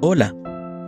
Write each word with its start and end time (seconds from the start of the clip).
Hola 0.00 0.32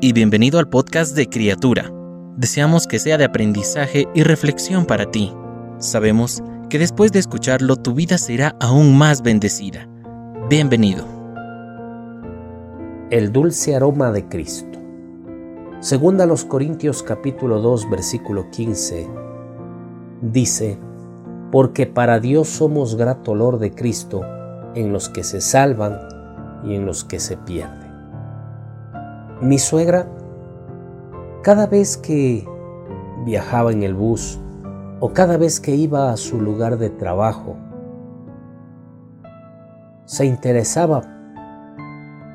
y 0.01 0.13
bienvenido 0.13 0.61
al 0.61 0.69
podcast 0.69 1.17
de 1.17 1.29
Criatura. 1.29 1.93
Deseamos 2.37 2.87
que 2.87 3.01
sea 3.01 3.19
de 3.19 3.25
aprendizaje 3.25 4.07
y 4.15 4.23
reflexión 4.23 4.87
para 4.87 5.11
ti. 5.11 5.35
Sabemos 5.79 6.45
que 6.69 6.79
después 6.79 7.11
de 7.11 7.19
escucharlo 7.19 7.75
tu 7.75 7.93
vida 7.93 8.19
será 8.19 8.55
aún 8.61 8.97
más 8.97 9.23
bendecida. 9.23 9.89
Bienvenido. 10.49 11.05
El 13.11 13.33
dulce 13.33 13.75
aroma 13.75 14.13
de 14.13 14.29
Cristo. 14.29 14.79
Segunda 15.81 16.25
los 16.25 16.45
Corintios 16.45 17.03
capítulo 17.03 17.59
2 17.59 17.91
versículo 17.91 18.49
15 18.53 19.09
dice, 20.23 20.79
porque 21.51 21.89
para 21.89 22.21
Dios 22.21 22.47
somos 22.47 22.95
grato 22.95 23.33
olor 23.33 23.59
de 23.59 23.73
Cristo 23.73 24.21
en 24.77 24.93
los 24.93 25.09
que 25.09 25.25
se 25.25 25.41
salvan 25.41 25.99
y 26.65 26.77
en 26.77 26.87
los 26.87 27.03
que 27.03 27.19
se 27.19 27.37
pierden. 27.37 27.80
Mi 29.41 29.59
suegra, 29.59 30.07
cada 31.43 31.67
vez 31.67 31.97
que 31.97 32.47
viajaba 33.25 33.73
en 33.73 33.83
el 33.83 33.95
bus 33.95 34.39
o 35.01 35.15
cada 35.15 35.39
vez 35.39 35.61
que 35.61 35.75
iba 35.75 36.13
a 36.13 36.19
su 36.19 36.39
lugar 36.39 36.77
de 36.77 36.91
trabajo, 36.91 37.57
se 40.05 40.27
interesaba 40.27 41.01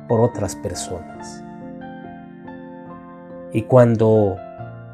por 0.08 0.20
otras 0.20 0.56
personas. 0.56 1.44
Y 3.52 3.62
cuando 3.62 4.36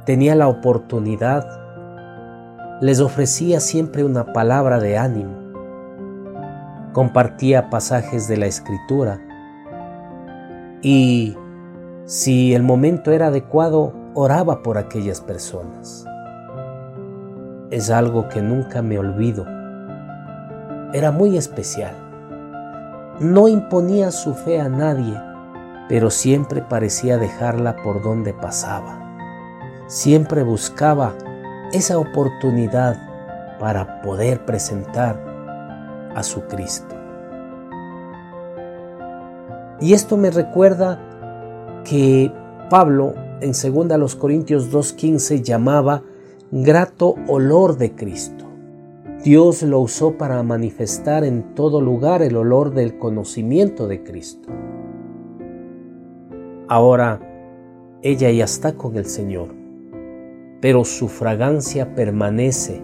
tenía 0.05 0.35
la 0.35 0.49
oportunidad, 0.49 1.47
les 2.83 3.01
ofrecía 3.01 3.59
siempre 3.61 4.05
una 4.05 4.35
palabra 4.35 4.81
de 4.81 4.99
ánimo. 4.99 5.35
Compartía 6.93 7.71
pasajes 7.71 8.29
de 8.29 8.37
la 8.37 8.47
escritura 8.47 9.19
y 10.83 11.39
si 12.05 12.55
el 12.55 12.63
momento 12.63 13.13
era 13.13 13.29
adecuado, 13.29 13.93
oraba 14.15 14.63
por 14.63 14.77
aquellas 14.77 15.21
personas. 15.21 16.05
Es 17.71 17.91
algo 17.91 18.29
que 18.29 18.43
nunca 18.43 18.83
me 18.83 18.99
olvido. 18.99 19.47
Era 20.93 21.13
muy 21.13 21.37
especial. 21.37 21.95
No 23.21 23.47
imponía 23.47 24.11
su 24.11 24.35
fe 24.35 24.61
a 24.61 24.69
nadie, 24.69 25.19
pero 25.89 26.11
siempre 26.11 26.61
parecía 26.61 27.19
dejarla 27.19 27.77
por 27.77 28.03
donde 28.03 28.35
pasaba. 28.35 28.99
Siempre 29.87 30.43
buscaba 30.43 31.15
esa 31.73 31.99
oportunidad 31.99 32.97
para 33.61 34.03
poder 34.03 34.45
presentar 34.45 35.19
a 36.15 36.23
su 36.23 36.43
Cristo. 36.49 36.97
Y 39.81 39.95
esto 39.95 40.17
me 40.17 40.31
recuerda 40.31 40.99
que 41.93 42.33
Pablo 42.71 43.13
en 43.43 43.53
2 43.53 44.17
Corintios 44.17 44.73
2.15 44.73 45.43
llamaba 45.43 46.03
grato 46.51 47.17
olor 47.29 47.77
de 47.77 47.95
Cristo. 47.95 48.47
Dios 49.23 49.63
lo 49.63 49.81
usó 49.81 50.17
para 50.17 50.43
manifestar 50.43 51.23
en 51.23 51.55
todo 51.55 51.83
lugar 51.83 52.23
el 52.23 52.37
olor 52.37 52.73
del 52.73 52.99
conocimiento 52.99 53.89
de 53.89 54.03
Cristo. 54.03 54.49
Ahora 56.67 57.21
ella 58.01 58.31
ya 58.31 58.45
está 58.45 58.73
con 58.73 58.97
el 58.97 59.05
Señor 59.05 59.63
pero 60.63 60.85
su 60.85 61.09
fragancia 61.09 61.93
permanece 61.97 62.81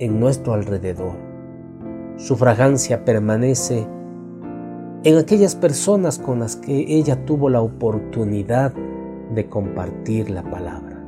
en 0.00 0.18
nuestro 0.18 0.52
alrededor. 0.52 1.14
Su 2.16 2.34
fragancia 2.34 3.04
permanece 3.04 3.86
en 5.04 5.18
aquellas 5.18 5.54
personas 5.54 6.18
con 6.18 6.40
las 6.40 6.56
que 6.56 6.96
ella 6.96 7.26
tuvo 7.26 7.50
la 7.50 7.60
oportunidad 7.60 8.72
de 9.34 9.46
compartir 9.50 10.30
la 10.30 10.42
palabra. 10.42 11.04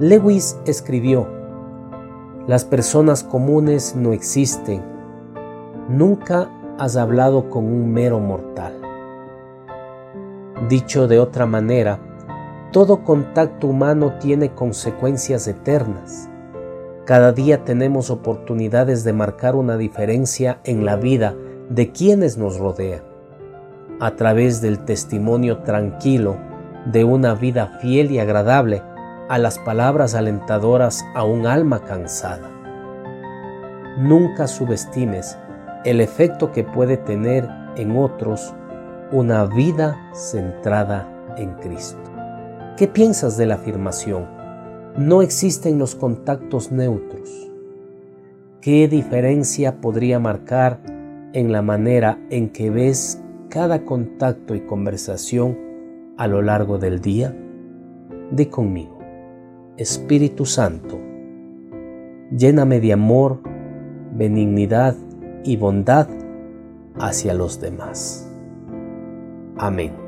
Lewis 0.00 0.58
escribió, 0.64 1.28
las 2.46 2.64
personas 2.64 3.24
comunes 3.24 3.94
no 3.94 4.14
existen. 4.14 4.82
Nunca 5.90 6.50
has 6.78 6.96
hablado 6.96 7.50
con 7.50 7.66
un 7.66 7.92
mero 7.92 8.20
mortal. 8.20 8.80
Dicho 10.70 11.08
de 11.08 11.18
otra 11.18 11.44
manera, 11.44 11.98
todo 12.72 13.04
contacto 13.04 13.66
humano 13.66 14.14
tiene 14.18 14.54
consecuencias 14.54 15.46
eternas. 15.46 16.30
Cada 17.08 17.32
día 17.32 17.64
tenemos 17.64 18.10
oportunidades 18.10 19.02
de 19.02 19.14
marcar 19.14 19.56
una 19.56 19.78
diferencia 19.78 20.60
en 20.64 20.84
la 20.84 20.96
vida 20.96 21.34
de 21.70 21.90
quienes 21.90 22.36
nos 22.36 22.58
rodean, 22.58 23.00
a 23.98 24.14
través 24.14 24.60
del 24.60 24.80
testimonio 24.80 25.60
tranquilo 25.60 26.36
de 26.84 27.04
una 27.04 27.32
vida 27.32 27.78
fiel 27.80 28.10
y 28.10 28.18
agradable 28.18 28.82
a 29.30 29.38
las 29.38 29.58
palabras 29.58 30.14
alentadoras 30.14 31.02
a 31.14 31.24
un 31.24 31.46
alma 31.46 31.82
cansada. 31.82 32.50
Nunca 33.96 34.46
subestimes 34.46 35.38
el 35.86 36.02
efecto 36.02 36.52
que 36.52 36.62
puede 36.62 36.98
tener 36.98 37.48
en 37.76 37.96
otros 37.96 38.54
una 39.12 39.46
vida 39.46 39.98
centrada 40.12 41.08
en 41.38 41.54
Cristo. 41.54 42.12
¿Qué 42.76 42.86
piensas 42.86 43.38
de 43.38 43.46
la 43.46 43.54
afirmación? 43.54 44.37
No 44.96 45.22
existen 45.22 45.78
los 45.78 45.94
contactos 45.94 46.72
neutros. 46.72 47.50
¿Qué 48.60 48.88
diferencia 48.88 49.80
podría 49.80 50.18
marcar 50.18 50.80
en 51.32 51.52
la 51.52 51.62
manera 51.62 52.18
en 52.30 52.50
que 52.50 52.70
ves 52.70 53.22
cada 53.48 53.84
contacto 53.84 54.54
y 54.54 54.60
conversación 54.60 55.56
a 56.16 56.26
lo 56.26 56.42
largo 56.42 56.78
del 56.78 57.00
día? 57.00 57.36
Di 58.30 58.46
conmigo, 58.46 58.98
Espíritu 59.76 60.44
Santo, 60.44 60.98
lléname 62.36 62.80
de 62.80 62.92
amor, 62.92 63.40
benignidad 64.12 64.96
y 65.44 65.56
bondad 65.56 66.08
hacia 66.98 67.34
los 67.34 67.60
demás. 67.60 68.28
Amén. 69.56 70.07